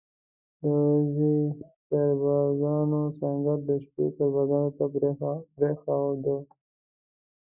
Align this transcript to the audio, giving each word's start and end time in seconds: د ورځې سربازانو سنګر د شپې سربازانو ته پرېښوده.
د 0.61 0.63
ورځې 0.73 1.33
سربازانو 1.89 3.01
سنګر 3.19 3.57
د 3.67 3.69
شپې 3.83 4.05
سربازانو 4.17 4.69
ته 4.77 4.85
پرېښوده. 4.93 6.37